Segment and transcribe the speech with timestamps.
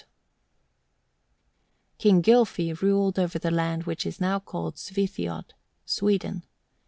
[1.99, 5.51] King Gylfi ruled over the land which is now called Svithiod
[5.85, 6.41] (Sweden).